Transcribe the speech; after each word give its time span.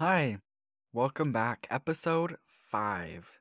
Hi, 0.00 0.38
welcome 0.94 1.30
back. 1.30 1.66
Episode 1.68 2.38
5. 2.70 3.32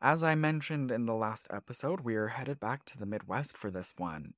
As 0.00 0.22
I 0.22 0.34
mentioned 0.34 0.90
in 0.90 1.04
the 1.04 1.12
last 1.12 1.46
episode, 1.50 2.00
we 2.00 2.14
are 2.14 2.28
headed 2.28 2.58
back 2.58 2.86
to 2.86 2.96
the 2.96 3.04
Midwest 3.04 3.54
for 3.54 3.70
this 3.70 3.92
one, 3.98 4.32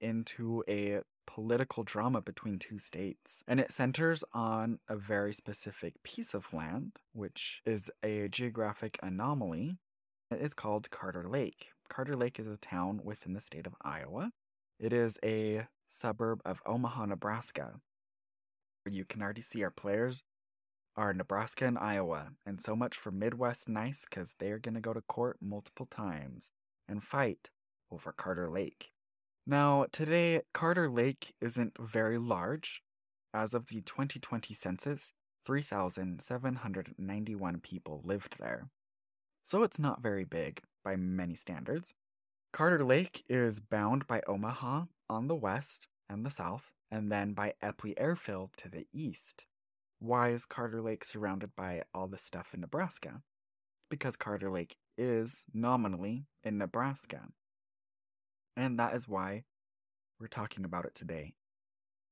into 0.00 0.62
a 0.68 1.00
political 1.26 1.82
drama 1.82 2.20
between 2.20 2.60
two 2.60 2.78
states. 2.78 3.42
And 3.48 3.58
it 3.58 3.72
centers 3.72 4.22
on 4.32 4.78
a 4.88 4.94
very 4.94 5.32
specific 5.32 6.00
piece 6.04 6.34
of 6.34 6.54
land, 6.54 7.00
which 7.12 7.60
is 7.66 7.90
a 8.04 8.28
geographic 8.28 8.96
anomaly. 9.02 9.78
It 10.30 10.40
is 10.40 10.54
called 10.54 10.88
Carter 10.88 11.28
Lake. 11.28 11.70
Carter 11.88 12.14
Lake 12.14 12.38
is 12.38 12.46
a 12.46 12.58
town 12.58 13.00
within 13.02 13.32
the 13.32 13.40
state 13.40 13.66
of 13.66 13.74
Iowa. 13.82 14.30
It 14.78 14.92
is 14.92 15.18
a 15.24 15.66
suburb 15.88 16.42
of 16.44 16.62
Omaha, 16.64 17.06
Nebraska. 17.06 17.80
You 18.88 19.04
can 19.04 19.20
already 19.20 19.42
see 19.42 19.64
our 19.64 19.72
players 19.72 20.22
are 20.96 21.12
Nebraska 21.12 21.66
and 21.66 21.78
Iowa, 21.78 22.32
and 22.46 22.60
so 22.60 22.76
much 22.76 22.96
for 22.96 23.10
Midwest 23.10 23.68
Nice 23.68 24.04
because 24.08 24.36
they're 24.38 24.58
going 24.58 24.74
to 24.74 24.80
go 24.80 24.92
to 24.92 25.00
court 25.00 25.38
multiple 25.40 25.86
times 25.86 26.50
and 26.88 27.02
fight 27.02 27.50
over 27.90 28.12
Carter 28.12 28.48
Lake. 28.50 28.92
Now, 29.46 29.86
today, 29.92 30.40
Carter 30.52 30.88
Lake 30.88 31.34
isn't 31.40 31.76
very 31.78 32.18
large. 32.18 32.82
As 33.32 33.54
of 33.54 33.66
the 33.66 33.80
2020 33.82 34.54
census, 34.54 35.12
3,791 35.44 37.60
people 37.60 38.00
lived 38.04 38.38
there. 38.38 38.68
So 39.42 39.62
it's 39.62 39.78
not 39.78 40.02
very 40.02 40.24
big 40.24 40.62
by 40.82 40.96
many 40.96 41.34
standards. 41.34 41.92
Carter 42.52 42.84
Lake 42.84 43.24
is 43.28 43.60
bound 43.60 44.06
by 44.06 44.22
Omaha 44.26 44.84
on 45.10 45.26
the 45.26 45.34
west 45.34 45.88
and 46.08 46.24
the 46.24 46.30
south, 46.30 46.70
and 46.90 47.10
then 47.10 47.34
by 47.34 47.52
Eppley 47.62 47.92
Airfield 47.96 48.50
to 48.58 48.70
the 48.70 48.86
east. 48.92 49.46
Why 49.98 50.30
is 50.30 50.44
Carter 50.44 50.82
Lake 50.82 51.04
surrounded 51.04 51.56
by 51.56 51.82
all 51.94 52.06
this 52.06 52.22
stuff 52.22 52.52
in 52.52 52.60
Nebraska? 52.60 53.22
Because 53.90 54.16
Carter 54.16 54.50
Lake 54.50 54.76
is 54.96 55.44
nominally 55.52 56.26
in 56.42 56.58
Nebraska. 56.58 57.28
And 58.56 58.78
that 58.78 58.94
is 58.94 59.08
why 59.08 59.44
we're 60.20 60.28
talking 60.28 60.64
about 60.64 60.84
it 60.84 60.94
today. 60.94 61.34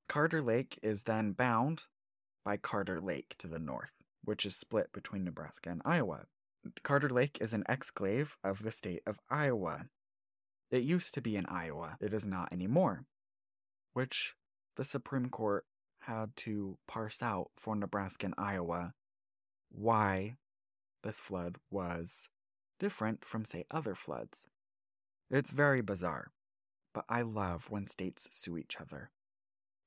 Carter 0.09 0.43
Lake 0.43 0.79
is 0.83 1.05
then 1.05 1.33
bound 1.33 1.85
by 2.45 2.57
Carter 2.57 3.01
Lake 3.01 3.35
to 3.39 3.47
the 3.47 3.59
north, 3.59 3.95
which 4.25 4.45
is 4.45 4.57
split 4.57 4.93
between 4.93 5.25
Nebraska 5.25 5.71
and 5.71 5.83
Iowa. 5.85 6.27
Carter 6.83 7.09
Lake 7.09 7.39
is 7.41 7.53
an 7.53 7.65
exclave 7.69 8.35
of 8.45 8.63
the 8.63 8.71
state 8.71 9.03
of 9.07 9.19
Iowa. 9.31 9.87
It 10.71 10.83
used 10.83 11.15
to 11.15 11.21
be 11.21 11.37
in 11.37 11.47
Iowa, 11.47 11.97
it 12.01 12.15
is 12.15 12.27
not 12.27 12.53
anymore, 12.53 13.05
which 13.93 14.35
the 14.77 14.85
Supreme 14.85 15.29
Court 15.29 15.65
had 16.03 16.35
to 16.37 16.79
parse 16.89 17.23
out 17.23 17.51
for 17.57 17.77
Nebraska 17.77 18.27
and 18.27 18.35
Iowa 18.37 18.95
why 19.71 20.37
this 21.03 21.21
flood 21.21 21.57
was 21.71 22.29
different 22.79 23.25
from, 23.25 23.45
say, 23.45 23.65
other 23.71 23.95
floods. 23.95 24.49
It's 25.31 25.51
very 25.51 25.81
bizarre, 25.81 26.33
but 26.93 27.05
I 27.09 27.23
love 27.23 27.71
when 27.71 27.87
states 27.87 28.29
sue 28.33 28.59
each 28.59 28.77
other. 28.81 29.11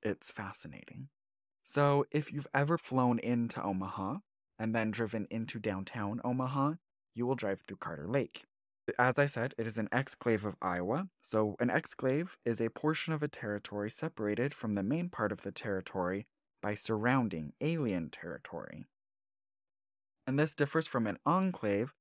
It's 0.02 0.32
fascinating. 0.32 1.10
So, 1.64 2.06
if 2.12 2.32
you've 2.32 2.48
ever 2.54 2.78
flown 2.78 3.20
into 3.20 3.62
Omaha 3.62 4.18
and 4.58 4.74
then 4.74 4.92
driven 4.92 5.28
into 5.30 5.60
downtown 5.60 6.22
Omaha, 6.24 6.74
you 7.14 7.26
will 7.26 7.36
drive 7.36 7.62
through 7.62 7.78
Carter 7.78 8.08
Lake. 8.08 8.44
As 9.00 9.18
I 9.18 9.26
said, 9.26 9.56
it 9.58 9.66
is 9.66 9.78
an 9.78 9.90
exclave 9.92 10.44
of 10.44 10.56
Iowa. 10.62 11.10
So, 11.22 11.56
an 11.60 11.70
exclave 11.70 12.36
is 12.46 12.62
a 12.62 12.70
portion 12.70 13.14
of 13.14 13.24
a 13.24 13.28
territory 13.28 13.90
separated 13.90 14.54
from 14.54 14.76
the 14.76 14.84
main 14.84 15.10
part 15.10 15.32
of 15.32 15.42
the 15.42 15.52
territory 15.52 16.28
by 16.62 16.76
surrounding 16.76 17.54
alien 17.62 18.10
territory. 18.10 18.86
And 20.28 20.40
this 20.40 20.56
differs 20.56 20.88
from 20.88 21.08
an 21.08 21.18
enclave, 21.26 21.94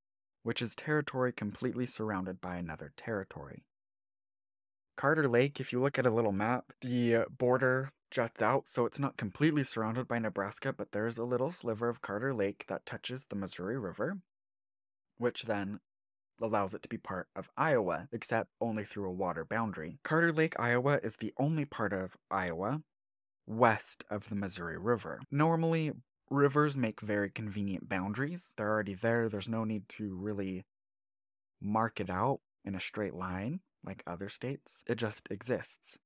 which 0.43 0.61
is 0.61 0.75
territory 0.75 1.33
completely 1.33 1.87
surrounded 1.87 2.41
by 2.41 2.57
another 2.57 2.93
territory. 2.97 3.65
Carter 4.97 5.29
Lake, 5.29 5.61
if 5.61 5.73
you 5.73 5.81
look 5.81 5.99
at 5.99 6.07
a 6.07 6.11
little 6.11 6.33
map, 6.33 6.73
the 6.81 7.25
border 7.31 7.93
juts 8.11 8.41
out, 8.41 8.69
so 8.69 8.87
it's 8.87 9.01
not 9.01 9.17
completely 9.17 9.65
surrounded 9.65 10.07
by 10.07 10.19
Nebraska, 10.19 10.73
but 10.73 10.93
there's 10.93 11.19
a 11.19 11.25
little 11.25 11.51
sliver 11.51 11.89
of 11.89 12.01
Carter 12.01 12.33
Lake 12.33 12.65
that 12.69 12.87
touches 12.87 13.25
the 13.25 13.37
Missouri 13.37 13.79
River, 13.79 14.19
which 15.17 15.43
then 15.43 15.81
allows 16.41 16.75
it 16.75 16.83
to 16.83 16.89
be 16.89 16.99
part 16.99 17.29
of 17.37 17.49
Iowa, 17.57 18.09
except 18.13 18.51
only 18.61 18.85
through 18.85 19.09
a 19.09 19.13
water 19.13 19.45
boundary. 19.45 19.99
Carter 20.03 20.33
Lake, 20.33 20.55
Iowa 20.59 21.01
is 21.03 21.17
the 21.17 21.33
only 21.39 21.65
part 21.65 21.93
of 21.93 22.17
Iowa 22.31 22.83
west 23.47 24.05
of 24.11 24.29
the 24.29 24.35
Missouri 24.35 24.79
River. 24.79 25.21
Normally, 25.31 25.93
rivers 26.31 26.77
make 26.77 27.01
very 27.01 27.31
convenient 27.31 27.89
boundaries. 27.89 28.55
They're 28.57 28.71
already 28.71 28.95
there, 28.95 29.29
there's 29.29 29.49
no 29.49 29.65
need 29.65 29.89
to 29.91 30.17
really 30.17 30.65
mark 31.61 32.01
it 32.01 32.11
out 32.11 32.41
in 32.65 32.75
a 32.75 32.81
straight 32.81 33.15
line 33.15 33.61
like 33.85 34.03
other 34.07 34.29
states. 34.29 34.83
It 34.87 34.97
just 34.97 35.29
exists. 35.31 35.99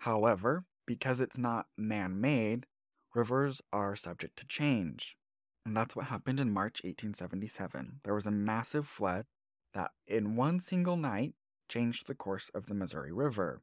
However, 0.00 0.64
because 0.86 1.20
it's 1.20 1.38
not 1.38 1.66
man 1.76 2.20
made, 2.20 2.66
rivers 3.14 3.62
are 3.72 3.96
subject 3.96 4.36
to 4.38 4.46
change. 4.46 5.16
And 5.64 5.76
that's 5.76 5.94
what 5.94 6.06
happened 6.06 6.40
in 6.40 6.52
March 6.52 6.82
1877. 6.82 8.00
There 8.04 8.14
was 8.14 8.26
a 8.26 8.32
massive 8.32 8.86
flood 8.86 9.26
that, 9.74 9.92
in 10.06 10.36
one 10.36 10.60
single 10.60 10.96
night, 10.96 11.34
changed 11.68 12.06
the 12.06 12.14
course 12.14 12.50
of 12.54 12.66
the 12.66 12.74
Missouri 12.74 13.12
River. 13.12 13.62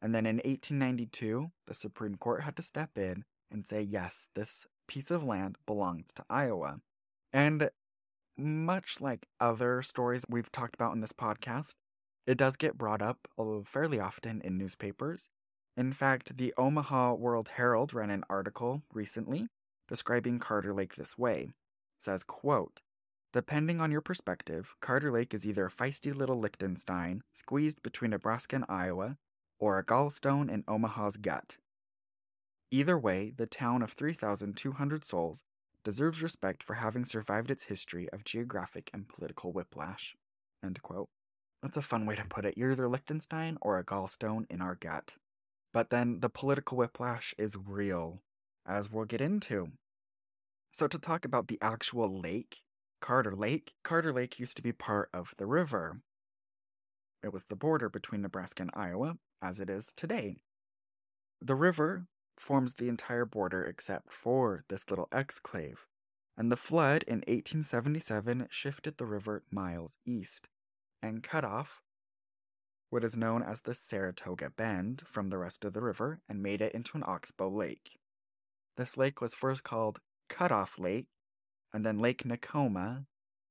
And 0.00 0.14
then 0.14 0.26
in 0.26 0.36
1892, 0.36 1.50
the 1.66 1.74
Supreme 1.74 2.16
Court 2.16 2.42
had 2.42 2.56
to 2.56 2.62
step 2.62 2.96
in 2.96 3.24
and 3.50 3.66
say, 3.66 3.82
yes, 3.82 4.28
this 4.34 4.66
piece 4.86 5.10
of 5.10 5.24
land 5.24 5.56
belongs 5.66 6.06
to 6.14 6.24
Iowa. 6.28 6.80
And 7.32 7.70
much 8.36 9.00
like 9.00 9.26
other 9.40 9.82
stories 9.82 10.24
we've 10.28 10.52
talked 10.52 10.74
about 10.74 10.94
in 10.94 11.00
this 11.00 11.12
podcast, 11.12 11.74
it 12.26 12.38
does 12.38 12.56
get 12.56 12.78
brought 12.78 13.02
up 13.02 13.28
fairly 13.64 13.98
often 13.98 14.40
in 14.42 14.58
newspapers. 14.58 15.28
In 15.76 15.92
fact, 15.92 16.36
the 16.36 16.52
Omaha 16.58 17.14
World 17.14 17.50
Herald 17.56 17.94
ran 17.94 18.10
an 18.10 18.24
article 18.28 18.82
recently 18.92 19.46
describing 19.88 20.38
Carter 20.38 20.74
Lake 20.74 20.96
this 20.96 21.16
way. 21.16 21.50
It 21.96 22.02
says, 22.02 22.22
quote, 22.22 22.80
Depending 23.32 23.78
on 23.78 23.90
your 23.90 24.00
perspective, 24.00 24.74
Carter 24.80 25.12
Lake 25.12 25.34
is 25.34 25.46
either 25.46 25.66
a 25.66 25.70
feisty 25.70 26.14
little 26.14 26.40
Liechtenstein 26.40 27.22
squeezed 27.34 27.82
between 27.82 28.12
Nebraska 28.12 28.56
and 28.56 28.64
Iowa, 28.70 29.18
or 29.58 29.78
a 29.78 29.84
gallstone 29.84 30.50
in 30.50 30.64
Omaha's 30.66 31.18
gut. 31.18 31.58
Either 32.70 32.98
way, 32.98 33.32
the 33.36 33.46
town 33.46 33.82
of 33.82 33.92
3,200 33.92 35.04
souls 35.04 35.44
deserves 35.84 36.22
respect 36.22 36.62
for 36.62 36.74
having 36.74 37.04
survived 37.04 37.50
its 37.50 37.64
history 37.64 38.08
of 38.10 38.24
geographic 38.24 38.90
and 38.94 39.08
political 39.08 39.52
whiplash. 39.52 40.16
That's 41.62 41.76
a 41.76 41.82
fun 41.82 42.06
way 42.06 42.14
to 42.14 42.24
put 42.24 42.46
it. 42.46 42.56
You're 42.56 42.72
either 42.72 42.88
Liechtenstein 42.88 43.58
or 43.60 43.78
a 43.78 43.84
gallstone 43.84 44.46
in 44.48 44.62
our 44.62 44.74
gut. 44.74 45.16
But 45.72 45.90
then 45.90 46.20
the 46.20 46.30
political 46.30 46.78
whiplash 46.78 47.34
is 47.36 47.56
real, 47.56 48.20
as 48.66 48.90
we'll 48.90 49.04
get 49.04 49.20
into. 49.20 49.72
So, 50.72 50.86
to 50.86 50.98
talk 50.98 51.24
about 51.24 51.48
the 51.48 51.58
actual 51.60 52.20
lake, 52.20 52.58
Carter 53.00 53.34
Lake, 53.34 53.74
Carter 53.82 54.12
Lake 54.12 54.38
used 54.38 54.56
to 54.56 54.62
be 54.62 54.72
part 54.72 55.08
of 55.12 55.34
the 55.38 55.46
river. 55.46 56.00
It 57.22 57.32
was 57.32 57.44
the 57.44 57.56
border 57.56 57.88
between 57.88 58.22
Nebraska 58.22 58.62
and 58.62 58.70
Iowa, 58.74 59.18
as 59.42 59.60
it 59.60 59.70
is 59.70 59.92
today. 59.96 60.42
The 61.40 61.54
river 61.54 62.06
forms 62.36 62.74
the 62.74 62.88
entire 62.88 63.24
border 63.24 63.64
except 63.64 64.12
for 64.12 64.64
this 64.68 64.88
little 64.90 65.08
exclave, 65.10 65.86
and 66.36 66.50
the 66.50 66.56
flood 66.56 67.02
in 67.04 67.18
1877 67.18 68.48
shifted 68.50 68.96
the 68.96 69.06
river 69.06 69.42
miles 69.50 69.98
east 70.06 70.48
and 71.02 71.22
cut 71.22 71.44
off 71.44 71.82
what 72.90 73.04
is 73.04 73.16
known 73.16 73.42
as 73.42 73.62
the 73.62 73.74
Saratoga 73.74 74.50
Bend 74.50 75.02
from 75.06 75.28
the 75.28 75.38
rest 75.38 75.64
of 75.64 75.72
the 75.72 75.82
river 75.82 76.20
and 76.28 76.42
made 76.42 76.60
it 76.60 76.72
into 76.72 76.96
an 76.96 77.04
oxbow 77.06 77.48
lake. 77.48 77.98
This 78.76 78.96
lake 78.96 79.20
was 79.20 79.34
first 79.34 79.62
called 79.62 80.00
Cutoff 80.28 80.78
Lake, 80.78 81.06
and 81.72 81.84
then 81.84 81.98
Lake 81.98 82.24
Nakoma, 82.24 83.06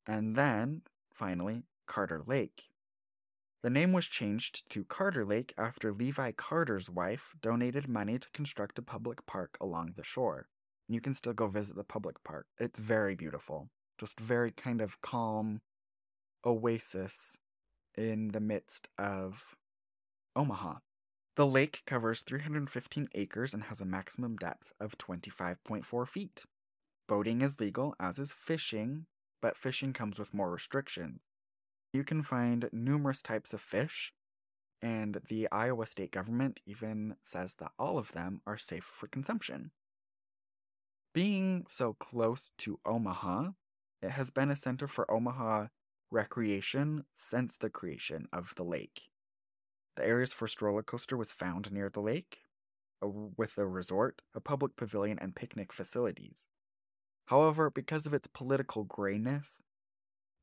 and 0.05 0.35
then, 0.35 0.81
finally, 1.13 1.63
Carter 1.85 2.21
Lake. 2.25 2.69
The 3.63 3.69
name 3.69 3.91
was 3.91 4.05
changed 4.05 4.69
to 4.69 4.85
Carter 4.85 5.25
Lake 5.25 5.53
after 5.57 5.91
Levi 5.91 6.31
Carter's 6.31 6.89
wife 6.89 7.33
donated 7.41 7.87
money 7.87 8.17
to 8.19 8.29
construct 8.31 8.77
a 8.79 8.83
public 8.83 9.25
park 9.25 9.57
along 9.59 9.93
the 9.95 10.03
shore. 10.03 10.47
You 10.87 11.01
can 11.01 11.13
still 11.13 11.33
go 11.33 11.47
visit 11.47 11.75
the 11.75 11.83
public 11.83 12.23
park. 12.23 12.45
It's 12.59 12.79
very 12.79 13.15
beautiful. 13.15 13.69
Just 13.99 14.19
very 14.19 14.51
kind 14.51 14.79
of 14.79 15.01
calm 15.01 15.61
oasis 16.45 17.37
in 17.97 18.29
the 18.29 18.39
midst 18.39 18.87
of 18.97 19.55
Omaha. 20.35 20.75
The 21.35 21.47
lake 21.47 21.81
covers 21.85 22.21
315 22.21 23.09
acres 23.15 23.53
and 23.53 23.63
has 23.65 23.81
a 23.81 23.85
maximum 23.85 24.37
depth 24.37 24.71
of 24.79 24.97
25.4 24.97 26.07
feet. 26.07 26.45
Boating 27.07 27.41
is 27.41 27.59
legal, 27.59 27.95
as 27.99 28.19
is 28.19 28.33
fishing, 28.33 29.05
but 29.41 29.57
fishing 29.57 29.93
comes 29.93 30.19
with 30.19 30.33
more 30.33 30.51
restrictions. 30.51 31.21
You 31.93 32.03
can 32.03 32.21
find 32.21 32.69
numerous 32.73 33.21
types 33.21 33.53
of 33.53 33.61
fish, 33.61 34.13
and 34.81 35.21
the 35.29 35.47
Iowa 35.51 35.85
state 35.85 36.11
government 36.11 36.59
even 36.65 37.15
says 37.21 37.55
that 37.55 37.71
all 37.79 37.97
of 37.97 38.11
them 38.11 38.41
are 38.45 38.57
safe 38.57 38.83
for 38.83 39.07
consumption. 39.07 39.71
Being 41.13 41.63
so 41.67 41.93
close 41.93 42.51
to 42.59 42.79
Omaha, 42.85 43.51
it 44.01 44.11
has 44.11 44.29
been 44.29 44.51
a 44.51 44.55
center 44.55 44.87
for 44.87 45.09
Omaha 45.09 45.67
recreation 46.11 47.05
since 47.15 47.57
the 47.57 47.69
creation 47.69 48.27
of 48.31 48.53
the 48.55 48.63
lake. 48.63 49.09
The 49.95 50.05
area's 50.05 50.33
first 50.33 50.61
roller 50.61 50.83
coaster 50.83 51.17
was 51.17 51.31
found 51.31 51.71
near 51.71 51.89
the 51.89 52.01
lake, 52.01 52.39
uh, 53.01 53.07
with 53.07 53.57
a 53.57 53.65
resort, 53.65 54.21
a 54.35 54.39
public 54.39 54.75
pavilion, 54.75 55.17
and 55.19 55.35
picnic 55.35 55.73
facilities. 55.73 56.45
However, 57.27 57.69
because 57.69 58.05
of 58.05 58.13
its 58.13 58.27
political 58.27 58.83
grayness, 58.85 59.61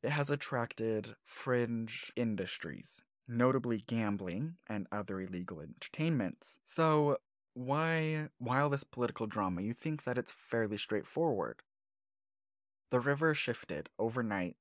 it 0.03 0.11
has 0.11 0.31
attracted 0.31 1.17
fringe 1.25 2.13
industries, 2.15 3.03
notably 3.27 3.83
gambling 3.87 4.57
and 4.67 4.87
other 4.93 5.19
illegal 5.21 5.61
entertainments. 5.61 6.59
So, 6.63 7.19
why, 7.55 8.29
while 8.39 8.69
this 8.69 8.85
political 8.85 9.27
drama, 9.27 9.63
you 9.63 9.73
think 9.73 10.05
that 10.05 10.19
it's 10.19 10.33
fairly 10.33 10.77
straightforward? 10.77 11.63
The 12.91 13.01
river 13.01 13.35
shifted 13.35 13.89
overnight 13.99 14.57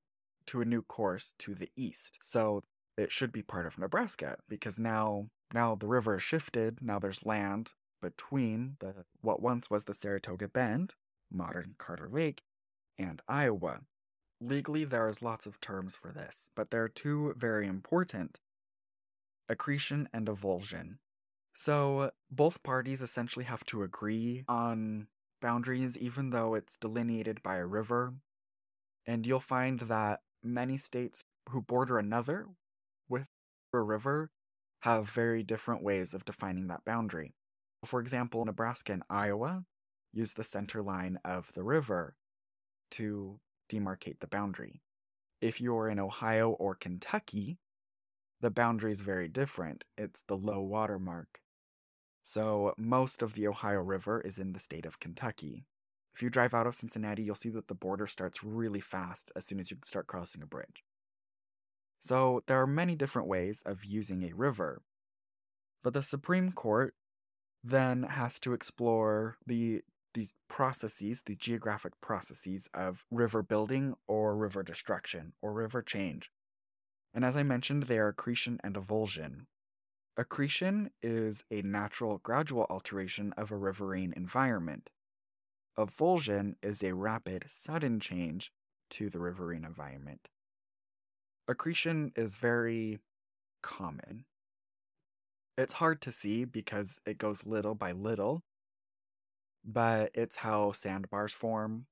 to 0.45 0.61
a 0.61 0.65
new 0.65 0.81
course 0.81 1.33
to 1.39 1.53
the 1.53 1.71
east, 1.75 2.19
so 2.21 2.63
it 2.97 3.11
should 3.11 3.33
be 3.33 3.41
part 3.41 3.65
of 3.65 3.77
Nebraska 3.77 4.37
because 4.47 4.79
now 4.79 5.29
now 5.53 5.75
the 5.75 5.87
river 5.87 6.19
shifted. 6.19 6.79
Now 6.81 6.99
there's 6.99 7.25
land 7.25 7.73
between 8.01 8.77
the 8.79 9.05
what 9.21 9.41
once 9.41 9.69
was 9.69 9.83
the 9.83 9.93
Saratoga 9.93 10.47
Bend, 10.47 10.93
modern 11.33 11.75
Carter 11.77 12.09
Lake, 12.09 12.43
and 12.97 13.21
Iowa. 13.27 13.81
Legally, 14.39 14.83
there 14.83 15.07
is 15.07 15.21
lots 15.21 15.45
of 15.45 15.59
terms 15.59 15.95
for 15.95 16.11
this, 16.11 16.49
but 16.55 16.69
there 16.69 16.83
are 16.83 16.89
two 16.89 17.33
very 17.37 17.67
important 17.67 18.39
accretion 19.49 20.09
and 20.13 20.27
avulsion. 20.27 20.97
So, 21.53 22.11
both 22.31 22.63
parties 22.63 23.01
essentially 23.01 23.45
have 23.45 23.63
to 23.65 23.83
agree 23.83 24.43
on 24.47 25.07
boundaries, 25.41 25.97
even 25.97 26.31
though 26.31 26.55
it's 26.55 26.77
delineated 26.77 27.43
by 27.43 27.57
a 27.57 27.65
river. 27.65 28.15
And 29.05 29.27
you'll 29.27 29.39
find 29.39 29.81
that 29.81 30.21
many 30.41 30.77
states 30.77 31.23
who 31.49 31.61
border 31.61 31.99
another 31.99 32.47
with 33.07 33.27
a 33.73 33.81
river 33.81 34.31
have 34.81 35.09
very 35.09 35.43
different 35.43 35.83
ways 35.83 36.13
of 36.13 36.25
defining 36.25 36.67
that 36.67 36.85
boundary. 36.85 37.33
For 37.85 37.99
example, 37.99 38.43
Nebraska 38.45 38.93
and 38.93 39.03
Iowa 39.09 39.65
use 40.13 40.33
the 40.33 40.43
center 40.43 40.81
line 40.81 41.19
of 41.25 41.51
the 41.53 41.63
river 41.63 42.15
to 42.91 43.39
demarcate 43.69 44.19
the 44.19 44.27
boundary. 44.27 44.81
If 45.41 45.59
you're 45.59 45.89
in 45.89 45.99
Ohio 45.99 46.51
or 46.51 46.75
Kentucky, 46.75 47.59
the 48.39 48.51
boundary 48.51 48.91
is 48.91 49.01
very 49.01 49.27
different. 49.27 49.83
It's 49.97 50.23
the 50.27 50.37
low 50.37 50.61
water 50.61 50.99
mark. 50.99 51.39
So, 52.23 52.73
most 52.77 53.21
of 53.21 53.33
the 53.33 53.47
Ohio 53.47 53.79
River 53.79 54.21
is 54.21 54.39
in 54.39 54.53
the 54.53 54.59
state 54.59 54.85
of 54.85 54.99
Kentucky. 54.99 55.65
If 56.13 56.21
you 56.21 56.29
drive 56.29 56.53
out 56.53 56.67
of 56.67 56.75
Cincinnati, 56.75 57.23
you'll 57.23 57.35
see 57.35 57.49
that 57.49 57.67
the 57.67 57.75
border 57.75 58.07
starts 58.07 58.43
really 58.43 58.79
fast 58.79 59.31
as 59.35 59.45
soon 59.45 59.59
as 59.59 59.71
you 59.71 59.77
start 59.83 60.07
crossing 60.07 60.41
a 60.41 60.45
bridge. 60.45 60.83
So, 61.99 62.43
there 62.47 62.61
are 62.61 62.67
many 62.67 62.95
different 62.95 63.27
ways 63.27 63.63
of 63.65 63.83
using 63.83 64.23
a 64.23 64.33
river. 64.33 64.81
But 65.83 65.93
the 65.93 66.03
Supreme 66.03 66.51
Court 66.51 66.95
then 67.63 68.03
has 68.03 68.39
to 68.41 68.53
explore 68.53 69.37
the 69.45 69.81
these 70.13 70.35
processes, 70.47 71.23
the 71.23 71.35
geographic 71.35 71.99
processes 72.01 72.67
of 72.73 73.05
river 73.11 73.43
building 73.43 73.95
or 74.07 74.35
river 74.35 74.63
destruction 74.63 75.33
or 75.41 75.53
river 75.53 75.81
change. 75.81 76.31
And 77.13 77.23
as 77.23 77.35
I 77.35 77.43
mentioned, 77.43 77.83
they 77.83 77.99
are 77.99 78.09
accretion 78.09 78.59
and 78.63 78.75
avulsion. 78.75 79.45
Accretion 80.17 80.91
is 81.01 81.43
a 81.49 81.61
natural, 81.61 82.19
gradual 82.19 82.67
alteration 82.69 83.33
of 83.37 83.51
a 83.51 83.57
riverine 83.57 84.13
environment. 84.15 84.89
Avulsion 85.77 86.55
is 86.61 86.83
a 86.83 86.93
rapid, 86.93 87.45
sudden 87.49 87.99
change 87.99 88.51
to 88.91 89.09
the 89.09 89.19
riverine 89.19 89.65
environment. 89.65 90.29
Accretion 91.47 92.11
is 92.15 92.35
very 92.35 92.99
common. 93.63 94.25
It's 95.57 95.73
hard 95.73 96.01
to 96.01 96.11
see 96.11 96.45
because 96.45 96.99
it 97.05 97.17
goes 97.17 97.45
little 97.45 97.75
by 97.75 97.91
little, 97.91 98.43
but 99.63 100.11
it's 100.13 100.37
how 100.37 100.71
sandbars 100.71 101.33
form 101.33 101.85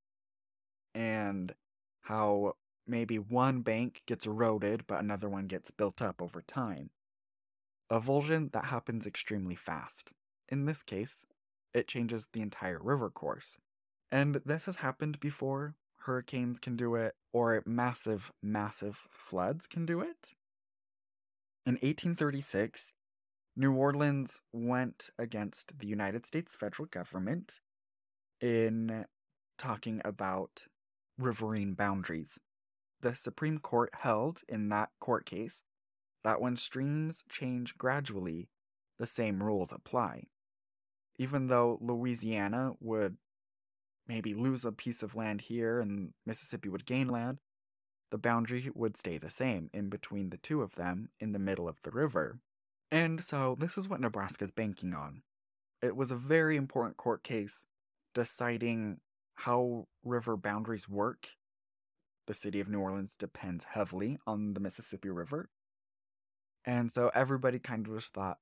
and 0.93 1.53
how 2.01 2.53
maybe 2.87 3.17
one 3.17 3.61
bank 3.61 4.01
gets 4.05 4.25
eroded, 4.25 4.85
but 4.87 4.99
another 4.99 5.29
one 5.29 5.47
gets 5.47 5.71
built 5.71 6.01
up 6.01 6.21
over 6.21 6.41
time. 6.41 6.89
Avulsion 7.91 8.51
that 8.51 8.65
happens 8.65 9.05
extremely 9.05 9.55
fast. 9.55 10.11
In 10.49 10.65
this 10.65 10.83
case, 10.83 11.25
it 11.73 11.87
changes 11.87 12.27
the 12.31 12.41
entire 12.41 12.79
river 12.81 13.09
course. 13.09 13.57
And 14.11 14.41
this 14.45 14.65
has 14.65 14.77
happened 14.77 15.19
before. 15.19 15.75
Hurricanes 15.99 16.59
can 16.59 16.75
do 16.75 16.95
it, 16.95 17.15
or 17.31 17.61
massive, 17.65 18.31
massive 18.41 19.07
floods 19.09 19.67
can 19.67 19.85
do 19.85 20.01
it. 20.01 20.31
In 21.65 21.73
1836, 21.75 22.93
New 23.55 23.73
Orleans 23.73 24.41
went 24.53 25.09
against 25.19 25.79
the 25.79 25.87
United 25.87 26.25
States 26.25 26.55
federal 26.55 26.87
government 26.87 27.59
in 28.39 29.05
talking 29.57 30.01
about 30.03 30.65
riverine 31.17 31.73
boundaries 31.73 32.39
the 33.01 33.15
Supreme 33.15 33.59
Court 33.59 33.89
held 33.99 34.41
in 34.47 34.69
that 34.69 34.89
court 34.99 35.25
case 35.25 35.63
that 36.23 36.41
when 36.41 36.55
streams 36.55 37.23
change 37.29 37.77
gradually, 37.77 38.47
the 38.99 39.07
same 39.07 39.43
rules 39.43 39.71
apply. 39.71 40.25
Even 41.17 41.47
though 41.47 41.77
Louisiana 41.81 42.73
would 42.79 43.17
maybe 44.07 44.33
lose 44.33 44.65
a 44.65 44.71
piece 44.71 45.03
of 45.03 45.15
land 45.15 45.41
here 45.41 45.79
and 45.79 46.13
Mississippi 46.25 46.69
would 46.69 46.85
gain 46.85 47.07
land, 47.07 47.39
the 48.11 48.17
boundary 48.17 48.69
would 48.73 48.97
stay 48.97 49.17
the 49.17 49.29
same 49.29 49.69
in 49.73 49.89
between 49.89 50.29
the 50.29 50.37
two 50.37 50.61
of 50.61 50.75
them 50.75 51.09
in 51.19 51.31
the 51.31 51.39
middle 51.39 51.67
of 51.67 51.81
the 51.83 51.91
river. 51.91 52.39
And 52.91 53.23
so 53.23 53.55
this 53.57 53.77
is 53.77 53.87
what 53.87 54.01
Nebraska 54.01 54.43
is 54.43 54.51
banking 54.51 54.93
on. 54.93 55.21
It 55.81 55.95
was 55.95 56.11
a 56.11 56.15
very 56.15 56.57
important 56.57 56.97
court 56.97 57.23
case 57.23 57.65
deciding 58.13 58.99
how 59.35 59.87
river 60.03 60.35
boundaries 60.35 60.89
work 60.89 61.29
the 62.27 62.33
city 62.33 62.59
of 62.59 62.69
New 62.69 62.79
Orleans 62.79 63.15
depends 63.17 63.65
heavily 63.71 64.19
on 64.27 64.53
the 64.53 64.59
Mississippi 64.59 65.09
River. 65.09 65.49
And 66.63 66.91
so 66.91 67.11
everybody 67.13 67.59
kind 67.59 67.87
of 67.87 67.93
just 67.95 68.13
thought, 68.13 68.37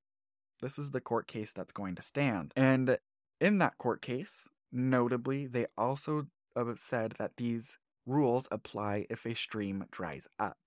this 0.62 0.77
is 0.77 0.91
the 0.91 1.00
court 1.00 1.27
case 1.27 1.51
that's 1.56 1.72
going 1.72 1.96
to 1.96 2.01
stand. 2.01 2.53
And 2.56 2.98
in 3.39 3.60
that 3.60 3.77
court 3.77 4.01
case, 4.01 4.48
notably, 4.72 5.48
they 5.48 5.68
also 5.77 6.27
uh, 6.56 6.65
said 6.75 7.15
that 7.18 7.38
these 7.38 7.77
rules 8.06 8.48
apply 8.51 9.06
if 9.10 9.25
a 9.25 9.34
stream 9.34 9.86
dries 9.91 10.27
up. 10.38 10.58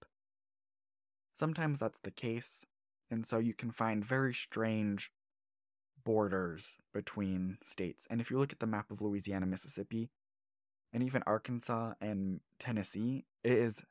Sometimes 1.34 1.78
that's 1.78 2.00
the 2.00 2.10
case, 2.10 2.64
and 3.12 3.26
so 3.26 3.38
you 3.38 3.52
can 3.54 3.70
find 3.70 4.04
very 4.04 4.32
strange 4.32 5.12
borders 6.04 6.78
between 6.92 7.58
states. 7.62 8.06
And 8.10 8.20
if 8.20 8.30
you 8.30 8.38
look 8.38 8.52
at 8.52 8.58
the 8.58 8.66
map 8.66 8.90
of 8.90 9.02
Louisiana, 9.02 9.46
Mississippi, 9.46 10.10
and 10.92 11.02
even 11.02 11.22
Arkansas 11.26 11.92
and 12.00 12.40
Tennessee, 12.58 13.26
it 13.44 13.52
is 13.52 13.82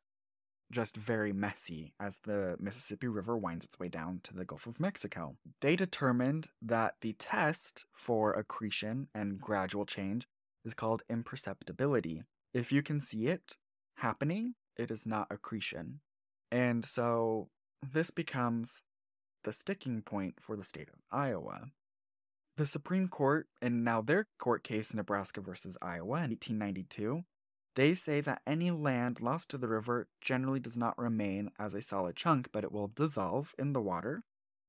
just 0.72 0.96
very 0.96 1.32
messy 1.34 1.94
as 2.00 2.20
the 2.20 2.56
Mississippi 2.60 3.08
River 3.08 3.38
winds 3.38 3.64
its 3.66 3.78
way 3.78 3.90
down 3.90 4.22
to 4.24 4.34
the 4.34 4.46
Gulf 4.46 4.66
of 4.66 4.80
Mexico. 4.80 5.36
They 5.62 5.76
determined 5.76 6.48
that 6.62 6.96
the 7.02 7.14
test 7.14 7.86
for 7.94 8.34
accretion 8.34 9.08
and 9.14 9.40
gradual 9.40 9.86
change 9.86 10.28
is 10.66 10.74
called 10.74 11.04
imperceptibility. 11.10 12.24
If 12.54 12.72
you 12.72 12.82
can 12.82 13.02
see 13.02 13.28
it 13.28 13.58
happening, 13.98 14.56
it 14.78 14.90
is 14.90 15.06
not 15.06 15.28
accretion. 15.30 16.00
And 16.52 16.84
so 16.84 17.50
this 17.82 18.12
becomes 18.12 18.84
the 19.44 19.52
sticking 19.52 20.02
point 20.02 20.36
for 20.40 20.56
the 20.56 20.64
state 20.64 20.90
of 20.90 21.02
Iowa. 21.12 21.72
The 22.58 22.66
Supreme 22.66 23.08
Court, 23.08 23.48
in 23.62 23.84
now 23.84 24.02
their 24.02 24.28
court 24.38 24.64
case, 24.64 24.94
Nebraska 24.94 25.42
versus 25.42 25.78
Iowa 25.82 26.18
in 26.18 26.32
1892, 26.32 27.24
they 27.76 27.94
say 27.94 28.20
that 28.22 28.42
any 28.46 28.70
land 28.70 29.22
lost 29.22 29.50
to 29.50 29.58
the 29.58 29.68
river 29.68 30.08
generally 30.20 30.60
does 30.60 30.76
not 30.76 30.98
remain 30.98 31.52
as 31.58 31.74
a 31.74 31.82
solid 31.82 32.16
chunk, 32.16 32.50
but 32.52 32.64
it 32.64 32.72
will 32.72 32.92
dissolve 32.94 33.54
in 33.58 33.74
the 33.74 33.82
water, 33.82 34.24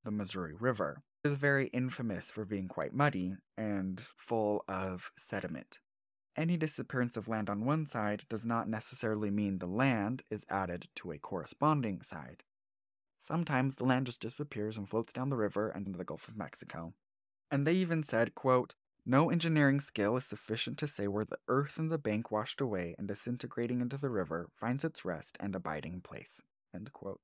the 0.05 0.11
Missouri 0.11 0.55
River. 0.55 1.03
Is 1.25 1.37
very 1.37 1.69
infamous 1.69 2.31
for 2.31 2.45
being 2.45 2.67
quite 2.67 2.93
muddy 2.95 3.37
and 3.57 4.01
full 4.17 4.65
of 4.67 5.13
sediment. 5.17 5.79
Any 6.37 6.57
disappearance 6.57 7.17
of 7.17 7.29
land 7.29 7.51
on 7.51 7.65
one 7.65 7.87
side 7.87 8.25
does 8.29 8.47
not 8.47 8.69
necessarily 8.69 9.31
mean 9.31 9.59
the 9.59 9.67
land 9.67 10.23
is 10.31 10.47
added 10.49 10.89
to 10.97 11.13
a 11.13 11.19
corresponding 11.19 12.03
side. 12.03 12.43
Sometimes 13.23 13.77
the 13.77 13.85
land 13.85 14.07
just 14.07 14.21
disappears 14.21 14.77
and 14.77 14.89
floats 14.89 15.13
down 15.13 15.31
the 15.31 15.37
river 15.37 15.69
and 15.69 15.87
into 15.87 15.97
the 15.97 16.05
Gulf 16.05 16.27
of 16.27 16.37
Mexico. 16.37 16.93
And 17.53 17.65
they 17.65 17.75
even 17.75 18.03
said, 18.03 18.35
quote, 18.35 18.75
no 19.07 19.31
engineering 19.31 19.79
skill 19.79 20.17
is 20.17 20.27
sufficient 20.27 20.77
to 20.79 20.89
say 20.89 21.07
where 21.07 21.25
the 21.25 21.39
earth 21.47 21.79
in 21.79 21.89
the 21.89 21.99
bank 21.99 22.33
washed 22.33 22.61
away 22.61 22.97
and 22.99 23.07
disintegrating 23.07 23.81
into 23.81 23.97
the 23.97 24.11
river 24.11 24.49
finds 24.59 24.83
its 24.83 25.05
rest 25.05 25.37
and 25.39 25.55
abiding 25.55 26.01
place. 26.01 26.43
End 26.75 26.93
quote. 26.93 27.21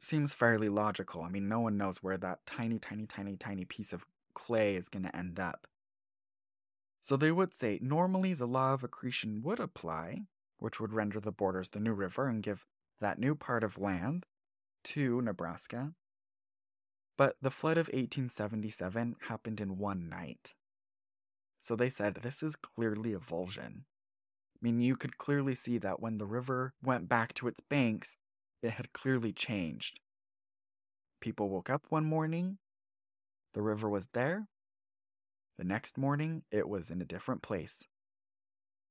Seems 0.00 0.32
fairly 0.32 0.68
logical. 0.68 1.22
I 1.22 1.28
mean, 1.28 1.48
no 1.48 1.58
one 1.58 1.76
knows 1.76 2.04
where 2.04 2.18
that 2.18 2.46
tiny, 2.46 2.78
tiny, 2.78 3.06
tiny, 3.06 3.36
tiny 3.36 3.64
piece 3.64 3.92
of 3.92 4.06
clay 4.34 4.76
is 4.76 4.88
going 4.88 5.02
to 5.02 5.16
end 5.16 5.40
up. 5.40 5.66
So 7.02 7.16
they 7.16 7.32
would 7.32 7.52
say 7.52 7.80
normally 7.82 8.32
the 8.32 8.46
law 8.46 8.74
of 8.74 8.84
accretion 8.84 9.42
would 9.42 9.58
apply, 9.58 10.26
which 10.58 10.78
would 10.78 10.92
render 10.92 11.18
the 11.18 11.32
borders 11.32 11.70
the 11.70 11.80
new 11.80 11.94
river 11.94 12.28
and 12.28 12.44
give 12.44 12.64
that 13.00 13.18
new 13.18 13.34
part 13.34 13.64
of 13.64 13.76
land 13.76 14.24
to 14.84 15.20
Nebraska. 15.22 15.92
But 17.16 17.36
the 17.40 17.50
flood 17.50 17.76
of 17.76 17.88
1877 17.88 19.16
happened 19.28 19.60
in 19.60 19.78
one 19.78 20.08
night. 20.08 20.54
So 21.60 21.76
they 21.76 21.90
said 21.90 22.16
this 22.16 22.42
is 22.42 22.56
clearly 22.56 23.12
avulsion. 23.12 23.82
I 23.82 24.58
mean, 24.60 24.80
you 24.80 24.96
could 24.96 25.18
clearly 25.18 25.54
see 25.54 25.78
that 25.78 26.00
when 26.00 26.18
the 26.18 26.26
river 26.26 26.74
went 26.82 27.08
back 27.08 27.34
to 27.34 27.48
its 27.48 27.60
banks, 27.60 28.16
it 28.62 28.70
had 28.72 28.92
clearly 28.92 29.32
changed. 29.32 30.00
People 31.20 31.48
woke 31.48 31.70
up 31.70 31.86
one 31.88 32.04
morning, 32.04 32.58
the 33.54 33.62
river 33.62 33.88
was 33.88 34.08
there. 34.12 34.48
The 35.58 35.64
next 35.64 35.98
morning, 35.98 36.42
it 36.50 36.68
was 36.68 36.90
in 36.90 37.02
a 37.02 37.04
different 37.06 37.42
place. 37.42 37.86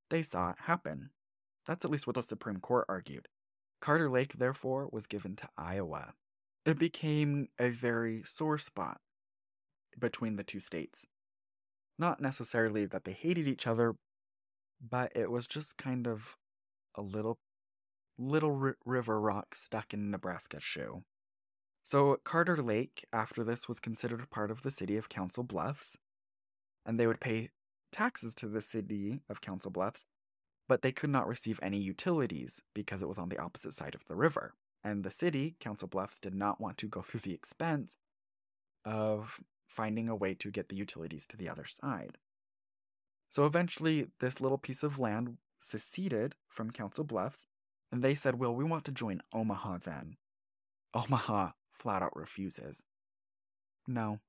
They 0.09 0.21
saw 0.21 0.51
it 0.51 0.57
happen. 0.65 1.09
That's 1.65 1.83
at 1.83 1.91
least 1.91 2.05
what 2.05 2.15
the 2.15 2.23
Supreme 2.23 2.59
Court 2.59 2.85
argued. 2.87 3.27
Carter 3.81 4.09
Lake, 4.09 4.33
therefore, 4.37 4.87
was 4.91 5.07
given 5.07 5.35
to 5.37 5.49
Iowa. 5.57 6.13
It 6.65 6.77
became 6.77 7.49
a 7.59 7.69
very 7.69 8.21
sore 8.23 8.59
spot 8.59 9.01
between 9.99 10.35
the 10.35 10.43
two 10.43 10.59
states. 10.59 11.05
Not 11.97 12.21
necessarily 12.21 12.85
that 12.85 13.03
they 13.03 13.13
hated 13.13 13.47
each 13.47 13.67
other, 13.67 13.95
but 14.79 15.11
it 15.15 15.31
was 15.31 15.47
just 15.47 15.77
kind 15.77 16.07
of 16.07 16.37
a 16.95 17.01
little 17.01 17.39
little 18.17 18.59
r- 18.61 18.77
river 18.85 19.19
rock 19.19 19.55
stuck 19.55 19.93
in 19.93 20.11
Nebraska's 20.11 20.63
shoe. 20.63 21.03
So 21.83 22.17
Carter 22.23 22.61
Lake 22.61 23.05
after 23.11 23.43
this 23.43 23.67
was 23.67 23.79
considered 23.79 24.29
part 24.29 24.51
of 24.51 24.61
the 24.61 24.69
city 24.71 24.97
of 24.97 25.09
Council 25.09 25.43
Bluffs, 25.43 25.97
and 26.85 26.99
they 26.99 27.07
would 27.07 27.19
pay 27.19 27.49
taxes 27.91 28.35
to 28.35 28.47
the 28.47 28.61
city 28.61 29.21
of 29.27 29.41
Council 29.41 29.71
Bluffs, 29.71 30.05
but 30.71 30.83
they 30.83 30.93
could 30.93 31.09
not 31.09 31.27
receive 31.27 31.59
any 31.61 31.79
utilities 31.79 32.61
because 32.73 33.01
it 33.01 33.07
was 33.09 33.17
on 33.17 33.27
the 33.27 33.37
opposite 33.37 33.73
side 33.73 33.93
of 33.93 34.05
the 34.05 34.15
river. 34.15 34.53
And 34.85 35.03
the 35.03 35.11
city, 35.11 35.57
Council 35.59 35.85
Bluffs, 35.85 36.17
did 36.17 36.33
not 36.33 36.61
want 36.61 36.77
to 36.77 36.87
go 36.87 37.01
through 37.01 37.19
the 37.19 37.33
expense 37.33 37.97
of 38.85 39.41
finding 39.67 40.07
a 40.07 40.15
way 40.15 40.33
to 40.35 40.49
get 40.49 40.69
the 40.69 40.77
utilities 40.77 41.27
to 41.27 41.35
the 41.35 41.49
other 41.49 41.65
side. 41.65 42.19
So 43.29 43.43
eventually, 43.43 44.11
this 44.21 44.39
little 44.39 44.57
piece 44.57 44.81
of 44.81 44.97
land 44.97 45.39
seceded 45.59 46.35
from 46.47 46.71
Council 46.71 47.03
Bluffs, 47.03 47.45
and 47.91 48.01
they 48.01 48.15
said, 48.15 48.39
Well, 48.39 48.55
we 48.55 48.63
want 48.63 48.85
to 48.85 48.93
join 48.93 49.21
Omaha 49.33 49.79
then. 49.83 50.15
Omaha 50.93 51.49
flat 51.73 52.01
out 52.01 52.15
refuses. 52.15 52.81
No, 53.85 54.19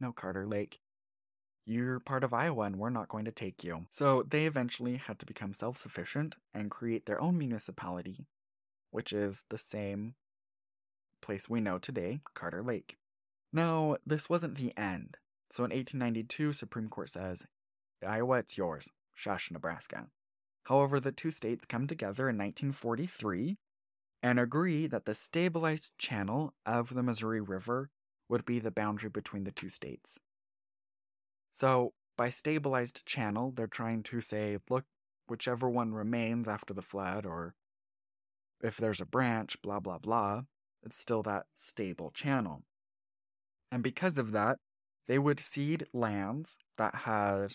no, 0.00 0.12
Carter 0.12 0.46
Lake. 0.46 0.80
You're 1.70 2.00
part 2.00 2.24
of 2.24 2.32
Iowa 2.32 2.64
and 2.64 2.76
we're 2.76 2.88
not 2.88 3.10
going 3.10 3.26
to 3.26 3.30
take 3.30 3.62
you. 3.62 3.84
So 3.90 4.24
they 4.26 4.46
eventually 4.46 4.96
had 4.96 5.18
to 5.18 5.26
become 5.26 5.52
self 5.52 5.76
sufficient 5.76 6.34
and 6.54 6.70
create 6.70 7.04
their 7.04 7.20
own 7.20 7.36
municipality, 7.36 8.26
which 8.90 9.12
is 9.12 9.44
the 9.50 9.58
same 9.58 10.14
place 11.20 11.46
we 11.46 11.60
know 11.60 11.76
today, 11.76 12.20
Carter 12.32 12.62
Lake. 12.62 12.96
Now, 13.52 13.98
this 14.06 14.30
wasn't 14.30 14.54
the 14.54 14.72
end. 14.78 15.18
So 15.52 15.62
in 15.62 15.70
1892, 15.70 16.52
Supreme 16.52 16.88
Court 16.88 17.10
says, 17.10 17.44
Iowa, 18.06 18.38
it's 18.38 18.56
yours. 18.56 18.88
Shush, 19.12 19.50
Nebraska. 19.50 20.06
However, 20.64 20.98
the 20.98 21.12
two 21.12 21.30
states 21.30 21.66
come 21.66 21.86
together 21.86 22.30
in 22.30 22.38
1943 22.38 23.58
and 24.22 24.40
agree 24.40 24.86
that 24.86 25.04
the 25.04 25.14
stabilized 25.14 25.92
channel 25.98 26.54
of 26.64 26.94
the 26.94 27.02
Missouri 27.02 27.42
River 27.42 27.90
would 28.26 28.46
be 28.46 28.58
the 28.58 28.70
boundary 28.70 29.10
between 29.10 29.44
the 29.44 29.52
two 29.52 29.68
states. 29.68 30.18
So, 31.58 31.92
by 32.16 32.30
stabilized 32.30 33.04
channel, 33.04 33.50
they're 33.50 33.66
trying 33.66 34.04
to 34.04 34.20
say, 34.20 34.58
look, 34.70 34.84
whichever 35.26 35.68
one 35.68 35.92
remains 35.92 36.46
after 36.46 36.72
the 36.72 36.82
flood, 36.82 37.26
or 37.26 37.56
if 38.62 38.76
there's 38.76 39.00
a 39.00 39.04
branch, 39.04 39.60
blah, 39.60 39.80
blah, 39.80 39.98
blah, 39.98 40.42
it's 40.84 41.00
still 41.00 41.24
that 41.24 41.46
stable 41.56 42.12
channel. 42.12 42.62
And 43.72 43.82
because 43.82 44.18
of 44.18 44.30
that, 44.30 44.58
they 45.08 45.18
would 45.18 45.40
cede 45.40 45.88
lands 45.92 46.56
that 46.76 46.94
had 46.94 47.54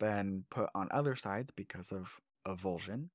been 0.00 0.46
put 0.48 0.70
on 0.74 0.88
other 0.90 1.14
sides 1.14 1.50
because 1.54 1.92
of 1.92 2.20
avulsion, 2.48 3.10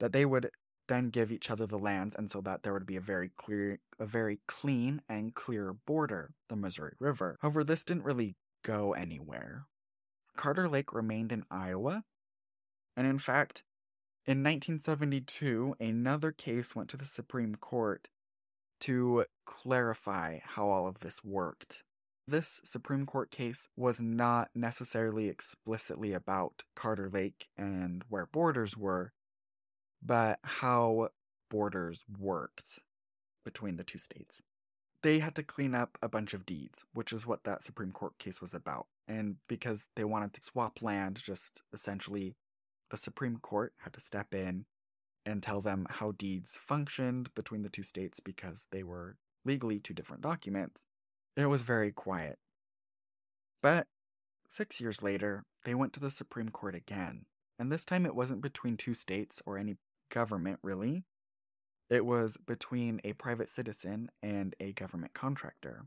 that 0.00 0.14
they 0.14 0.24
would 0.24 0.48
then 0.88 1.10
give 1.10 1.30
each 1.30 1.50
other 1.50 1.66
the 1.66 1.78
lands 1.78 2.14
and 2.16 2.30
so 2.30 2.40
that 2.40 2.62
there 2.62 2.72
would 2.72 2.86
be 2.86 2.96
a 2.96 3.02
very 3.02 3.30
clear 3.36 3.80
a 3.98 4.06
very 4.06 4.40
clean 4.48 5.02
and 5.08 5.34
clear 5.34 5.72
border 5.86 6.30
the 6.50 6.56
missouri 6.56 6.92
river 7.00 7.38
however 7.40 7.64
this 7.64 7.84
didn't 7.84 8.04
really 8.04 8.36
go 8.64 8.92
anywhere. 8.92 9.66
Carter 10.36 10.68
lake 10.68 10.92
remained 10.92 11.30
in 11.30 11.44
iowa. 11.50 12.02
And 12.96 13.06
in 13.06 13.18
fact 13.18 13.62
in 14.26 14.42
1972 14.42 15.76
another 15.78 16.32
case 16.32 16.74
went 16.74 16.88
to 16.90 16.96
the 16.96 17.04
supreme 17.04 17.54
court 17.56 18.08
to 18.80 19.24
clarify 19.46 20.38
how 20.42 20.68
all 20.68 20.86
of 20.86 21.00
this 21.00 21.22
worked. 21.22 21.82
This 22.26 22.60
Supreme 22.64 23.04
Court 23.04 23.30
case 23.30 23.68
was 23.76 24.00
not 24.00 24.48
necessarily 24.54 25.28
explicitly 25.28 26.14
about 26.14 26.62
Carter 26.74 27.10
Lake 27.10 27.48
and 27.56 28.02
where 28.08 28.26
borders 28.26 28.78
were, 28.78 29.12
but 30.02 30.38
how 30.42 31.08
borders 31.50 32.04
worked 32.18 32.80
between 33.44 33.76
the 33.76 33.84
two 33.84 33.98
states. 33.98 34.40
They 35.04 35.18
had 35.18 35.34
to 35.34 35.42
clean 35.42 35.74
up 35.74 35.98
a 36.02 36.08
bunch 36.08 36.32
of 36.32 36.46
deeds, 36.46 36.82
which 36.94 37.12
is 37.12 37.26
what 37.26 37.44
that 37.44 37.62
Supreme 37.62 37.92
Court 37.92 38.16
case 38.18 38.40
was 38.40 38.54
about. 38.54 38.86
And 39.06 39.36
because 39.48 39.86
they 39.96 40.04
wanted 40.04 40.32
to 40.32 40.42
swap 40.42 40.80
land, 40.80 41.20
just 41.22 41.60
essentially 41.74 42.36
the 42.90 42.96
Supreme 42.96 43.36
Court 43.36 43.74
had 43.80 43.92
to 43.92 44.00
step 44.00 44.32
in 44.34 44.64
and 45.26 45.42
tell 45.42 45.60
them 45.60 45.86
how 45.90 46.12
deeds 46.12 46.58
functioned 46.58 47.34
between 47.34 47.60
the 47.60 47.68
two 47.68 47.82
states 47.82 48.18
because 48.18 48.66
they 48.70 48.82
were 48.82 49.16
legally 49.44 49.78
two 49.78 49.92
different 49.92 50.22
documents. 50.22 50.84
It 51.36 51.46
was 51.46 51.60
very 51.60 51.92
quiet. 51.92 52.38
But 53.62 53.86
six 54.48 54.80
years 54.80 55.02
later, 55.02 55.44
they 55.64 55.74
went 55.74 55.92
to 55.94 56.00
the 56.00 56.10
Supreme 56.10 56.48
Court 56.48 56.74
again. 56.74 57.26
And 57.58 57.70
this 57.70 57.84
time 57.84 58.06
it 58.06 58.14
wasn't 58.14 58.40
between 58.40 58.78
two 58.78 58.94
states 58.94 59.42
or 59.44 59.58
any 59.58 59.76
government, 60.10 60.60
really. 60.62 61.04
It 61.90 62.06
was 62.06 62.36
between 62.36 63.00
a 63.04 63.12
private 63.12 63.48
citizen 63.48 64.10
and 64.22 64.54
a 64.58 64.72
government 64.72 65.14
contractor. 65.14 65.86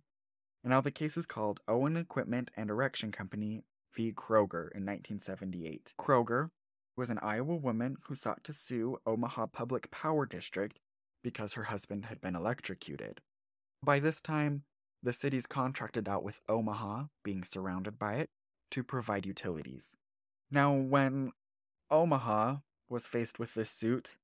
And 0.63 0.71
now 0.71 0.81
the 0.81 0.91
case 0.91 1.17
is 1.17 1.25
called 1.25 1.59
Owen 1.67 1.97
Equipment 1.97 2.51
and 2.55 2.69
Erection 2.69 3.11
Company 3.11 3.63
v. 3.95 4.11
Kroger 4.11 4.69
in 4.73 4.85
1978. 4.85 5.93
Kroger 5.99 6.49
was 6.95 7.09
an 7.09 7.19
Iowa 7.21 7.55
woman 7.55 7.97
who 8.07 8.15
sought 8.15 8.43
to 8.43 8.53
sue 8.53 8.97
Omaha 9.05 9.47
Public 9.47 9.91
Power 9.91 10.25
District 10.25 10.79
because 11.23 11.53
her 11.53 11.63
husband 11.63 12.05
had 12.05 12.21
been 12.21 12.35
electrocuted. 12.35 13.21
By 13.83 13.99
this 13.99 14.21
time, 14.21 14.63
the 15.03 15.13
city's 15.13 15.45
contracted 15.45 16.09
out 16.09 16.23
with 16.23 16.41
Omaha, 16.49 17.05
being 17.23 17.43
surrounded 17.43 17.99
by 17.99 18.15
it, 18.15 18.29
to 18.71 18.83
provide 18.83 19.25
utilities. 19.25 19.95
Now, 20.49 20.73
when 20.73 21.31
Omaha 21.89 22.57
was 22.89 23.07
faced 23.07 23.39
with 23.39 23.53
this 23.53 23.69
suit, 23.69 24.15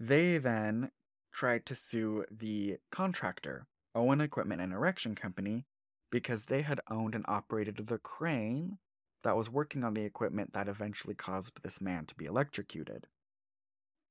they 0.00 0.38
then 0.38 0.90
tried 1.32 1.66
to 1.66 1.74
sue 1.74 2.24
the 2.30 2.78
contractor, 2.90 3.66
Owen 3.94 4.20
Equipment 4.20 4.60
and 4.60 4.72
Erection 4.72 5.14
Company, 5.14 5.64
because 6.10 6.44
they 6.44 6.62
had 6.62 6.80
owned 6.90 7.14
and 7.14 7.24
operated 7.26 7.76
the 7.76 7.98
crane 7.98 8.78
that 9.24 9.36
was 9.36 9.50
working 9.50 9.84
on 9.84 9.94
the 9.94 10.04
equipment 10.04 10.52
that 10.52 10.68
eventually 10.68 11.14
caused 11.14 11.62
this 11.62 11.80
man 11.80 12.06
to 12.06 12.14
be 12.14 12.26
electrocuted. 12.26 13.06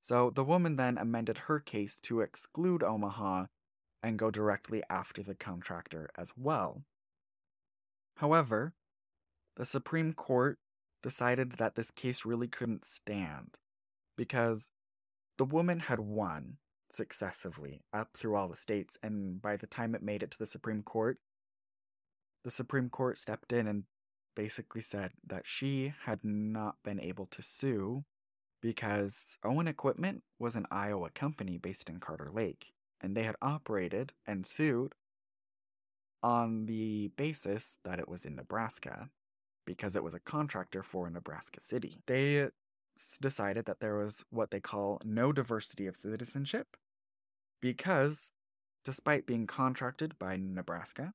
So 0.01 0.31
the 0.31 0.43
woman 0.43 0.77
then 0.77 0.97
amended 0.97 1.37
her 1.39 1.59
case 1.59 1.99
to 1.99 2.21
exclude 2.21 2.81
Omaha 2.81 3.45
and 4.01 4.17
go 4.17 4.31
directly 4.31 4.81
after 4.89 5.21
the 5.21 5.35
contractor 5.35 6.09
as 6.17 6.33
well. 6.35 6.83
However, 8.17 8.73
the 9.57 9.65
Supreme 9.65 10.13
Court 10.13 10.57
decided 11.03 11.53
that 11.53 11.75
this 11.75 11.91
case 11.91 12.25
really 12.25 12.47
couldn't 12.47 12.85
stand 12.85 13.59
because 14.17 14.71
the 15.37 15.45
woman 15.45 15.81
had 15.81 15.99
won 15.99 16.57
successively 16.93 17.81
up 17.93 18.09
through 18.15 18.35
all 18.35 18.47
the 18.47 18.55
states, 18.55 18.97
and 19.01 19.41
by 19.41 19.55
the 19.57 19.67
time 19.67 19.95
it 19.95 20.03
made 20.03 20.23
it 20.23 20.31
to 20.31 20.39
the 20.39 20.45
Supreme 20.45 20.83
Court, 20.83 21.17
the 22.43 22.51
Supreme 22.51 22.89
Court 22.89 23.17
stepped 23.17 23.51
in 23.51 23.67
and 23.67 23.83
basically 24.35 24.81
said 24.81 25.11
that 25.25 25.45
she 25.45 25.93
had 26.05 26.23
not 26.23 26.75
been 26.83 26.99
able 26.99 27.25
to 27.27 27.41
sue 27.41 28.05
because 28.61 29.37
Owen 29.43 29.67
Equipment 29.67 30.23
was 30.39 30.55
an 30.55 30.67
Iowa 30.71 31.09
company 31.09 31.57
based 31.57 31.89
in 31.89 31.99
Carter 31.99 32.29
Lake, 32.31 32.73
and 33.01 33.15
they 33.15 33.23
had 33.23 33.35
operated 33.41 34.13
and 34.25 34.45
sued 34.45 34.93
on 36.23 36.67
the 36.67 37.11
basis 37.17 37.77
that 37.83 37.99
it 37.99 38.07
was 38.07 38.25
in 38.25 38.35
Nebraska 38.35 39.09
because 39.65 39.95
it 39.95 40.03
was 40.03 40.13
a 40.13 40.19
contractor 40.19 40.83
for 40.83 41.09
Nebraska 41.09 41.59
city. 41.61 42.01
They 42.05 42.49
decided 43.21 43.65
that 43.65 43.79
there 43.79 43.97
was 43.97 44.23
what 44.29 44.51
they 44.51 44.59
call 44.59 44.99
no 45.03 45.31
diversity 45.31 45.87
of 45.87 45.95
citizenship 45.95 46.77
because, 47.61 48.31
despite 48.83 49.25
being 49.25 49.47
contracted 49.47 50.17
by 50.19 50.35
Nebraska, 50.37 51.13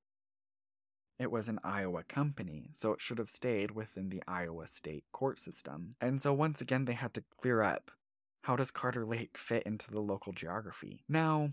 it 1.19 1.31
was 1.31 1.49
an 1.49 1.59
Iowa 1.65 2.03
company, 2.05 2.71
so 2.75 2.93
it 2.93 3.01
should 3.01 3.19
have 3.19 3.31
stayed 3.31 3.71
within 3.71 4.11
the 4.11 4.23
Iowa 4.29 4.67
state 4.67 5.05
court 5.13 5.41
system. 5.41 5.97
And 6.01 6.21
so 6.21 6.33
once 6.33 6.61
again, 6.61 6.85
they 6.85 6.93
had 6.93 7.15
to 7.15 7.25
clear 7.41 7.63
up 7.63 7.91
how 8.43 8.55
does 8.55 8.71
Carter 8.71 9.05
Lake 9.05 9.37
fit 9.37 9.65
into 9.65 9.91
the 9.91 10.01
local 10.01 10.33
geography? 10.33 11.03
Now, 11.09 11.51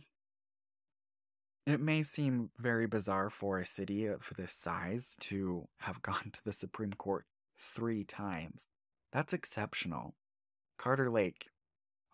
it 1.66 1.80
may 1.80 2.04
seem 2.04 2.52
very 2.60 2.86
bizarre 2.86 3.30
for 3.30 3.58
a 3.58 3.66
city 3.66 4.06
of 4.06 4.32
this 4.38 4.52
size 4.52 5.16
to 5.22 5.68
have 5.80 6.02
gone 6.04 6.30
to 6.34 6.44
the 6.44 6.54
Supreme 6.54 6.94
Court 6.94 7.26
three 7.58 8.04
times. 8.04 8.68
That's 9.12 9.34
exceptional. 9.34 10.16
Carter 10.78 11.10
Lake, 11.10 11.48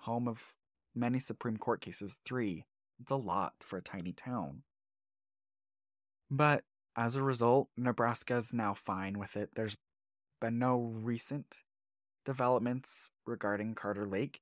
home 0.02 0.28
of 0.28 0.54
many 0.96 1.20
Supreme 1.20 1.58
Court 1.58 1.82
cases, 1.82 2.16
three. 2.26 2.66
It's 3.00 3.12
a 3.12 3.16
lot 3.16 3.54
for 3.62 3.78
a 3.78 3.82
tiny 3.82 4.12
town. 4.12 4.64
But 6.30 6.64
as 6.96 7.16
a 7.16 7.24
result, 7.24 7.70
Nebraska 7.78 8.38
is 8.38 8.54
now 8.54 8.74
fine 8.74 9.18
with 9.18 9.38
it. 9.38 9.52
There's 9.56 9.78
been 10.42 10.60
no 10.60 10.78
recent 10.78 11.58
developments 12.26 13.10
regarding 13.26 13.76
Carter 13.76 14.06
Lake. 14.06 14.42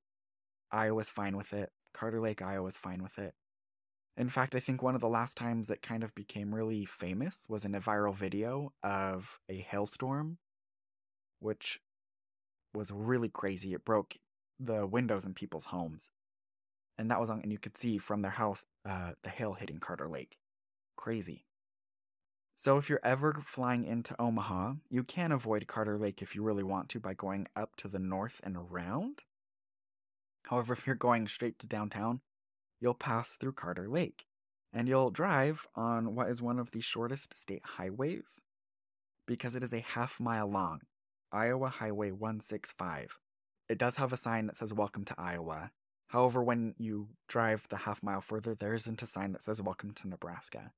Iowa's 0.72 1.10
fine 1.10 1.38
with 1.38 1.54
it. 1.54 1.72
Carter 1.94 2.20
Lake, 2.20 2.42
Iowa's 2.42 2.78
fine 2.78 3.02
with 3.02 3.18
it. 3.18 3.34
In 4.18 4.30
fact, 4.30 4.56
I 4.56 4.60
think 4.60 4.82
one 4.82 4.96
of 4.96 5.02
the 5.02 5.08
last 5.08 5.38
times 5.38 5.70
it 5.70 5.84
kind 5.84 6.04
of 6.04 6.16
became 6.16 6.54
really 6.54 6.86
famous 6.86 7.46
was 7.48 7.64
in 7.64 7.76
a 7.76 7.80
viral 7.80 8.16
video 8.16 8.74
of 8.84 9.40
a 9.48 9.58
hailstorm, 9.58 10.40
which 11.40 11.80
was 12.74 12.92
really 12.92 13.30
crazy. 13.30 13.74
It 13.74 13.86
broke 13.86 14.16
the 14.60 14.88
windows 14.88 15.26
in 15.26 15.36
people's 15.36 15.66
homes. 15.66 16.10
And 16.98 17.12
that 17.12 17.20
was 17.20 17.30
on, 17.30 17.42
and 17.42 17.52
you 17.52 17.60
could 17.60 17.78
see 17.78 17.98
from 17.98 18.22
their 18.22 18.32
house 18.32 18.66
uh, 18.88 19.12
the 19.24 19.30
hail 19.30 19.54
hitting 19.54 19.80
Carter 19.80 20.08
Lake. 20.08 20.38
Crazy. 20.96 21.46
So 22.56 22.78
if 22.78 22.90
you're 22.90 23.00
ever 23.04 23.34
flying 23.46 23.86
into 23.86 24.20
Omaha, 24.20 24.74
you 24.90 25.04
can 25.04 25.32
avoid 25.32 25.68
Carter 25.68 25.96
Lake 25.96 26.24
if 26.24 26.36
you 26.36 26.42
really 26.42 26.64
want 26.64 26.90
to 26.90 27.00
by 27.00 27.14
going 27.14 27.48
up 27.56 27.76
to 27.78 27.88
the 27.88 28.00
north 28.00 28.42
and 28.44 28.58
around. 28.58 29.20
However, 30.46 30.74
if 30.74 30.88
you're 30.88 30.96
going 30.96 31.28
straight 31.28 31.60
to 31.60 31.68
downtown, 31.68 32.22
you'll 32.80 32.96
pass 32.96 33.36
through 33.36 33.54
Carter 33.54 33.88
Lake 33.88 34.26
and 34.74 34.88
you'll 34.88 35.12
drive 35.12 35.68
on 35.76 36.16
what 36.16 36.30
is 36.30 36.42
one 36.42 36.58
of 36.58 36.72
the 36.72 36.82
shortest 36.82 37.38
state 37.38 37.64
highways 37.64 38.42
because 39.28 39.56
it 39.56 39.64
is 39.64 39.74
a 39.74 39.80
half 39.80 40.20
mile 40.20 40.50
long 40.50 40.82
Iowa 41.32 41.70
Highway 41.70 42.12
165. 42.12 43.20
It 43.68 43.78
does 43.78 43.98
have 43.98 44.14
a 44.14 44.18
sign 44.18 44.48
that 44.48 44.58
says 44.58 44.74
Welcome 44.74 45.04
to 45.06 45.16
Iowa. 45.18 45.72
However, 46.10 46.42
when 46.42 46.74
you 46.78 47.10
drive 47.28 47.68
the 47.70 47.78
half 47.78 48.02
mile 48.02 48.22
further, 48.22 48.56
there 48.56 48.74
isn't 48.74 49.02
a 49.02 49.08
sign 49.08 49.34
that 49.34 49.44
says 49.44 49.62
Welcome 49.62 49.92
to 49.96 50.08
Nebraska. 50.08 50.72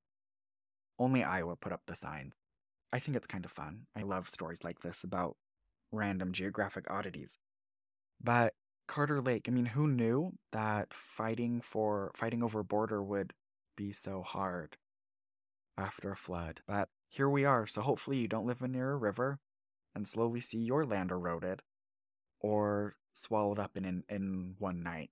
Only 0.98 1.24
Iowa 1.24 1.56
put 1.56 1.72
up 1.72 1.84
the 1.86 1.96
signs. 1.96 2.36
I 2.92 2.98
think 2.98 3.16
it's 3.16 3.28
kind 3.28 3.46
of 3.46 3.52
fun. 3.52 3.86
I 3.96 4.02
love 4.02 4.28
stories 4.28 4.64
like 4.64 4.82
this 4.82 5.04
about 5.04 5.38
random 5.92 6.34
geographic 6.34 6.90
oddities. 6.90 7.38
But 8.20 8.56
Carter 8.88 9.22
Lake, 9.22 9.46
I 9.48 9.52
mean, 9.52 9.68
who 9.68 9.88
knew 9.88 10.34
that 10.52 10.96
fighting 10.96 11.62
for 11.62 12.12
fighting 12.16 12.42
over 12.42 12.62
a 12.62 12.64
border 12.64 13.04
would 13.04 13.34
be 13.78 13.92
so 13.92 14.24
hard 14.24 14.78
after 15.78 16.12
a 16.12 16.18
flood? 16.18 16.62
But 16.68 16.90
here 17.08 17.30
we 17.30 17.46
are, 17.46 17.68
so 17.68 17.82
hopefully 17.82 18.18
you 18.18 18.28
don't 18.28 18.48
live 18.48 18.62
near 18.64 18.94
a 18.94 18.98
river 18.98 19.38
and 19.94 20.08
slowly 20.08 20.42
see 20.42 20.58
your 20.58 20.86
land 20.86 21.12
eroded 21.12 21.62
or 22.40 22.96
swallowed 23.14 23.60
up 23.60 23.78
in, 23.78 23.86
in, 23.86 24.04
in 24.10 24.56
one 24.58 24.82
night. 24.82 25.12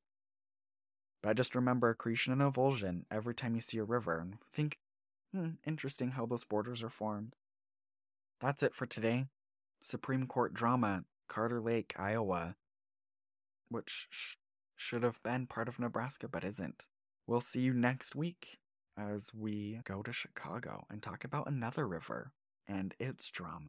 But 1.22 1.30
I 1.30 1.34
just 1.34 1.56
remember 1.56 1.90
accretion 1.90 2.34
and 2.34 2.42
avulsion 2.42 3.04
every 3.12 3.34
time 3.34 3.56
you 3.56 3.62
see 3.62 3.78
a 3.78 3.84
river 3.84 4.20
and 4.20 4.38
think, 4.52 4.80
hmm, 5.34 5.52
interesting 5.66 6.12
how 6.12 6.26
those 6.26 6.44
borders 6.44 6.84
are 6.84 6.90
formed. 6.90 7.36
That's 8.40 8.64
it 8.64 8.76
for 8.76 8.86
today. 8.86 9.26
Supreme 9.82 10.28
Court 10.28 10.54
drama, 10.54 11.06
Carter 11.28 11.60
Lake, 11.60 11.94
Iowa 11.98 12.56
which 13.70 14.08
sh- 14.10 14.36
should 14.76 15.04
have 15.04 15.22
been 15.24 15.48
part 15.48 15.68
of 15.68 15.80
Nebraska 15.80 16.28
but 16.28 16.44
isn't. 16.44 16.86
We'll 17.26 17.42
see 17.42 17.62
you 17.62 17.74
next 17.74 18.16
week 18.16 18.60
as 18.98 19.34
we 19.34 19.80
go 19.84 20.02
to 20.02 20.14
Chicago 20.14 20.86
and 20.90 21.04
talk 21.04 21.24
about 21.24 21.48
another 21.48 21.88
river 21.88 22.32
and 22.68 22.94
its 23.00 23.30
drama. 23.30 23.68